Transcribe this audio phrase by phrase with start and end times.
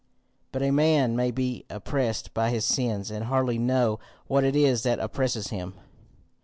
[0.51, 4.81] "But a man may be oppressed by his sins, and hardly know what it is
[4.81, 5.75] that oppresses him.